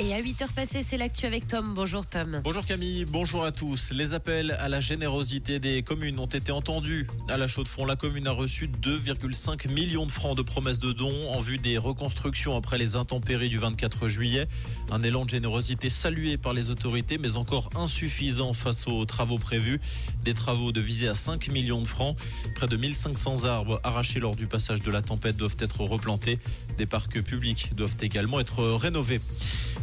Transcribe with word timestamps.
Et 0.00 0.14
à 0.14 0.22
8h 0.22 0.52
passées, 0.54 0.82
c'est 0.82 0.96
l'actu 0.96 1.26
avec 1.26 1.46
Tom. 1.46 1.74
Bonjour 1.74 2.06
Tom. 2.06 2.40
Bonjour 2.42 2.64
Camille, 2.64 3.04
bonjour 3.04 3.44
à 3.44 3.52
tous. 3.52 3.92
Les 3.92 4.14
appels 4.14 4.52
à 4.52 4.68
la 4.68 4.80
générosité 4.80 5.60
des 5.60 5.82
communes 5.82 6.18
ont 6.18 6.26
été 6.26 6.50
entendus. 6.50 7.06
À 7.28 7.36
la 7.36 7.46
Chaux-de-Fonds, 7.46 7.84
la 7.84 7.94
commune 7.94 8.26
a 8.26 8.32
reçu 8.32 8.68
2,5 8.68 9.68
millions 9.68 10.06
de 10.06 10.10
francs 10.10 10.36
de 10.36 10.42
promesses 10.42 10.78
de 10.78 10.92
dons 10.92 11.28
en 11.30 11.40
vue 11.40 11.58
des 11.58 11.76
reconstructions 11.76 12.56
après 12.56 12.78
les 12.78 12.96
intempéries 12.96 13.50
du 13.50 13.58
24 13.58 14.08
juillet. 14.08 14.48
Un 14.90 15.02
élan 15.02 15.24
de 15.24 15.30
générosité 15.30 15.90
salué 15.90 16.38
par 16.38 16.54
les 16.54 16.70
autorités, 16.70 17.18
mais 17.18 17.36
encore 17.36 17.68
insuffisant 17.76 18.54
face 18.54 18.88
aux 18.88 19.04
travaux 19.04 19.38
prévus. 19.38 19.78
Des 20.24 20.34
travaux 20.34 20.72
de 20.72 20.80
visée 20.80 21.08
à 21.08 21.14
5 21.14 21.48
millions 21.48 21.82
de 21.82 21.88
francs. 21.88 22.16
Près 22.54 22.66
de 22.66 22.76
1500 22.76 23.44
arbres 23.44 23.78
arrachés 23.84 24.20
lors 24.20 24.36
du 24.36 24.46
passage 24.46 24.80
de 24.80 24.90
la 24.90 25.02
tempête 25.02 25.36
doivent 25.36 25.56
être 25.58 25.82
replantés. 25.82 26.38
Des 26.78 26.86
parcs 26.86 27.20
publics 27.20 27.74
doivent 27.76 27.96
également 28.00 28.40
être 28.40 28.64
rénovés. 28.64 29.20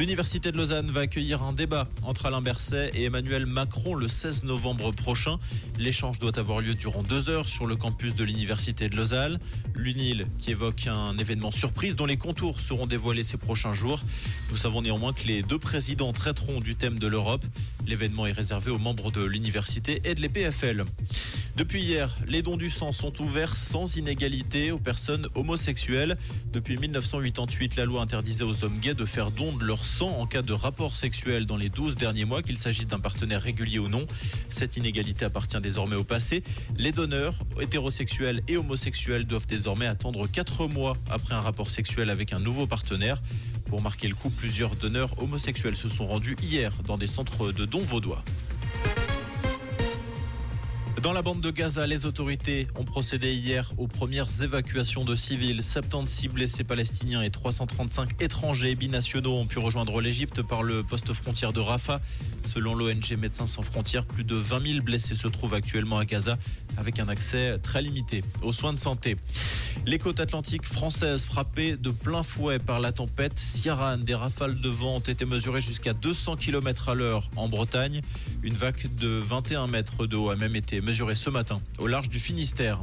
L'Université 0.00 0.50
de 0.50 0.56
Lausanne 0.56 0.90
va 0.90 1.00
accueillir 1.00 1.42
un 1.42 1.52
débat 1.52 1.86
entre 2.04 2.24
Alain 2.24 2.40
Berset 2.40 2.90
et 2.94 3.04
Emmanuel 3.04 3.44
Macron 3.44 3.94
le 3.94 4.08
16 4.08 4.44
novembre 4.44 4.92
prochain. 4.92 5.38
L'échange 5.78 6.18
doit 6.18 6.38
avoir 6.38 6.62
lieu 6.62 6.72
durant 6.72 7.02
deux 7.02 7.28
heures 7.28 7.46
sur 7.46 7.66
le 7.66 7.76
campus 7.76 8.14
de 8.14 8.24
l'Université 8.24 8.88
de 8.88 8.96
Lausanne. 8.96 9.38
L'UNIL 9.74 10.26
qui 10.38 10.52
évoque 10.52 10.86
un 10.86 11.18
événement 11.18 11.50
surprise 11.50 11.96
dont 11.96 12.06
les 12.06 12.16
contours 12.16 12.60
seront 12.60 12.86
dévoilés 12.86 13.24
ces 13.24 13.36
prochains 13.36 13.74
jours. 13.74 14.00
Nous 14.48 14.56
savons 14.56 14.80
néanmoins 14.80 15.12
que 15.12 15.26
les 15.26 15.42
deux 15.42 15.58
présidents 15.58 16.14
traiteront 16.14 16.60
du 16.60 16.76
thème 16.76 16.98
de 16.98 17.06
l'Europe. 17.06 17.44
L'événement 17.86 18.26
est 18.26 18.32
réservé 18.32 18.70
aux 18.70 18.78
membres 18.78 19.12
de 19.12 19.22
l'université 19.22 20.00
et 20.04 20.14
de 20.14 20.22
l'EPFL. 20.22 20.86
Depuis 21.56 21.82
hier, 21.82 22.16
les 22.26 22.42
dons 22.42 22.56
du 22.56 22.70
sang 22.70 22.92
sont 22.92 23.20
ouverts 23.20 23.56
sans 23.56 23.96
inégalité 23.96 24.70
aux 24.70 24.78
personnes 24.78 25.26
homosexuelles. 25.34 26.16
Depuis 26.52 26.78
1988, 26.78 27.76
la 27.76 27.84
loi 27.84 28.00
interdisait 28.00 28.44
aux 28.44 28.64
hommes 28.64 28.78
gays 28.78 28.94
de 28.94 29.04
faire 29.04 29.30
don 29.30 29.52
de 29.52 29.64
leur 29.64 29.84
sang 29.84 30.16
en 30.18 30.26
cas 30.26 30.42
de 30.42 30.52
rapport 30.52 30.96
sexuel 30.96 31.46
dans 31.46 31.56
les 31.56 31.68
12 31.68 31.96
derniers 31.96 32.24
mois, 32.24 32.42
qu'il 32.42 32.56
s'agisse 32.56 32.86
d'un 32.86 33.00
partenaire 33.00 33.42
régulier 33.42 33.78
ou 33.78 33.88
non. 33.88 34.06
Cette 34.48 34.76
inégalité 34.76 35.24
appartient 35.24 35.60
désormais 35.60 35.96
au 35.96 36.04
passé. 36.04 36.42
Les 36.76 36.92
donneurs, 36.92 37.34
hétérosexuels 37.60 38.42
et 38.48 38.56
homosexuels, 38.56 39.26
doivent 39.26 39.46
désormais 39.46 39.86
attendre 39.86 40.28
4 40.28 40.68
mois 40.68 40.96
après 41.10 41.34
un 41.34 41.40
rapport 41.40 41.68
sexuel 41.68 42.10
avec 42.10 42.32
un 42.32 42.40
nouveau 42.40 42.66
partenaire. 42.66 43.20
Pour 43.66 43.82
marquer 43.82 44.08
le 44.08 44.14
coup, 44.14 44.30
plusieurs 44.30 44.76
donneurs 44.76 45.20
homosexuels 45.22 45.76
se 45.76 45.88
sont 45.88 46.06
rendus 46.06 46.36
hier 46.42 46.72
dans 46.84 46.96
des 46.96 47.06
centres 47.06 47.52
de 47.52 47.64
dons 47.64 47.82
vaudois. 47.82 48.24
Dans 51.02 51.14
la 51.14 51.22
bande 51.22 51.40
de 51.40 51.50
Gaza, 51.50 51.86
les 51.86 52.04
autorités 52.04 52.66
ont 52.78 52.84
procédé 52.84 53.32
hier 53.32 53.72
aux 53.78 53.86
premières 53.86 54.42
évacuations 54.42 55.02
de 55.02 55.16
civils. 55.16 55.62
76 55.62 56.28
blessés 56.28 56.62
palestiniens 56.62 57.22
et 57.22 57.30
335 57.30 58.20
étrangers 58.20 58.74
binationaux 58.74 59.38
ont 59.38 59.46
pu 59.46 59.58
rejoindre 59.58 60.02
l'Égypte 60.02 60.42
par 60.42 60.62
le 60.62 60.82
poste 60.82 61.14
frontière 61.14 61.54
de 61.54 61.60
Rafah. 61.60 62.02
Selon 62.52 62.74
l'ONG 62.74 63.16
Médecins 63.16 63.46
sans 63.46 63.62
frontières, 63.62 64.04
plus 64.04 64.24
de 64.24 64.34
20 64.34 64.72
000 64.72 64.84
blessés 64.84 65.14
se 65.14 65.26
trouvent 65.28 65.54
actuellement 65.54 65.96
à 65.96 66.04
Gaza 66.04 66.36
avec 66.76 66.98
un 66.98 67.08
accès 67.08 67.58
très 67.58 67.80
limité 67.80 68.22
aux 68.42 68.52
soins 68.52 68.74
de 68.74 68.78
santé. 68.78 69.16
Les 69.86 69.98
côtes 69.98 70.20
atlantiques 70.20 70.66
françaises 70.66 71.24
frappées 71.24 71.76
de 71.76 71.90
plein 71.90 72.22
fouet 72.22 72.58
par 72.58 72.78
la 72.78 72.92
tempête 72.92 73.38
Ciaran. 73.38 73.98
Des 73.98 74.14
rafales 74.14 74.60
de 74.60 74.68
vent 74.68 74.96
ont 74.96 75.00
été 75.00 75.24
mesurées 75.24 75.62
jusqu'à 75.62 75.94
200 75.94 76.36
km 76.36 76.90
à 76.90 76.94
l'heure 76.94 77.30
en 77.36 77.48
Bretagne. 77.48 78.02
Une 78.42 78.54
vague 78.54 78.94
de 78.96 79.08
21 79.08 79.66
mètres 79.66 80.06
de 80.06 80.16
haut 80.16 80.28
a 80.28 80.36
même 80.36 80.56
été 80.56 80.80
mesurée 80.80 80.89
ce 80.92 81.30
matin 81.30 81.60
au 81.78 81.86
large 81.86 82.08
du 82.08 82.18
Finistère. 82.18 82.82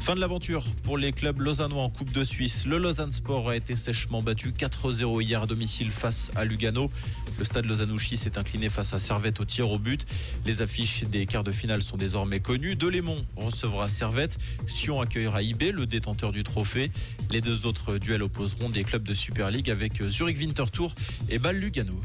Fin 0.00 0.14
de 0.14 0.20
l'aventure 0.20 0.64
pour 0.82 0.98
les 0.98 1.12
clubs 1.12 1.40
lausannois 1.40 1.82
en 1.82 1.90
Coupe 1.90 2.12
de 2.12 2.24
Suisse. 2.24 2.66
Le 2.66 2.78
Lausanne 2.78 3.12
Sport 3.12 3.48
a 3.48 3.56
été 3.56 3.76
sèchement 3.76 4.22
battu 4.22 4.50
4-0 4.50 5.22
hier 5.22 5.42
à 5.42 5.46
domicile 5.46 5.90
face 5.92 6.32
à 6.34 6.44
Lugano. 6.44 6.90
Le 7.38 7.44
stade 7.44 7.66
Lausanouchi 7.66 8.16
s'est 8.16 8.38
incliné 8.38 8.68
face 8.68 8.92
à 8.92 8.98
Servette 8.98 9.40
au 9.40 9.44
tir 9.44 9.70
au 9.70 9.78
but. 9.78 10.04
Les 10.46 10.62
affiches 10.62 11.04
des 11.04 11.26
quarts 11.26 11.44
de 11.44 11.52
finale 11.52 11.82
sont 11.82 11.96
désormais 11.96 12.40
connues. 12.40 12.74
Delémont 12.74 13.24
recevra 13.36 13.88
Servette. 13.88 14.36
Sion 14.66 15.00
accueillera 15.00 15.42
IB, 15.42 15.72
le 15.72 15.86
détenteur 15.86 16.32
du 16.32 16.42
trophée. 16.42 16.90
Les 17.30 17.40
deux 17.40 17.66
autres 17.66 17.98
duels 17.98 18.24
opposeront 18.24 18.68
des 18.68 18.82
clubs 18.82 19.04
de 19.04 19.14
Super 19.14 19.50
League 19.50 19.70
avec 19.70 20.02
Zurich 20.08 20.38
Winterthur 20.38 20.92
et 21.28 21.38
Bâle 21.38 21.58
Lugano. 21.58 22.00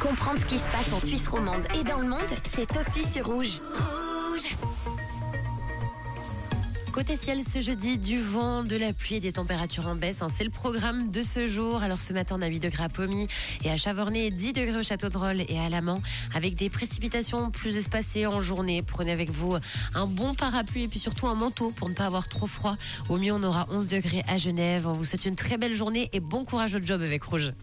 Comprendre 0.00 0.40
ce 0.40 0.46
qui 0.46 0.58
se 0.58 0.68
passe 0.70 0.92
en 0.92 1.00
Suisse 1.06 1.28
romande 1.28 1.62
et 1.78 1.84
dans 1.84 2.00
le 2.00 2.08
monde, 2.08 2.20
c'est 2.42 2.68
aussi 2.76 3.08
sur 3.08 3.26
Rouge. 3.26 3.60
Côté 6.94 7.16
ciel, 7.16 7.42
ce 7.42 7.60
jeudi, 7.60 7.98
du 7.98 8.22
vent, 8.22 8.62
de 8.62 8.76
la 8.76 8.92
pluie 8.92 9.16
et 9.16 9.20
des 9.20 9.32
températures 9.32 9.88
en 9.88 9.96
baisse. 9.96 10.22
hein. 10.22 10.28
C'est 10.32 10.44
le 10.44 10.50
programme 10.50 11.10
de 11.10 11.22
ce 11.22 11.48
jour. 11.48 11.82
Alors 11.82 12.00
ce 12.00 12.12
matin, 12.12 12.36
on 12.38 12.40
a 12.40 12.46
8 12.46 12.60
degrés 12.60 12.84
à 12.84 12.88
Pommy 12.88 13.26
et 13.64 13.70
à 13.72 13.76
Chavornay, 13.76 14.30
10 14.30 14.52
degrés 14.52 14.78
au 14.78 14.82
Château 14.84 15.08
de 15.08 15.18
Rolle 15.18 15.42
et 15.48 15.58
à 15.58 15.68
Lamant, 15.68 16.00
avec 16.36 16.54
des 16.54 16.70
précipitations 16.70 17.50
plus 17.50 17.78
espacées 17.78 18.26
en 18.26 18.38
journée. 18.38 18.80
Prenez 18.82 19.10
avec 19.10 19.30
vous 19.30 19.56
un 19.92 20.06
bon 20.06 20.34
parapluie 20.34 20.84
et 20.84 20.88
puis 20.88 21.00
surtout 21.00 21.26
un 21.26 21.34
manteau 21.34 21.72
pour 21.72 21.88
ne 21.88 21.94
pas 21.94 22.06
avoir 22.06 22.28
trop 22.28 22.46
froid. 22.46 22.76
Au 23.08 23.16
mieux, 23.16 23.32
on 23.32 23.42
aura 23.42 23.66
11 23.72 23.88
degrés 23.88 24.22
à 24.28 24.36
Genève. 24.36 24.86
On 24.86 24.92
vous 24.92 25.04
souhaite 25.04 25.24
une 25.24 25.34
très 25.34 25.58
belle 25.58 25.74
journée 25.74 26.10
et 26.12 26.20
bon 26.20 26.44
courage 26.44 26.76
au 26.76 26.78
job 26.80 27.02
avec 27.02 27.24
Rouge. 27.24 27.50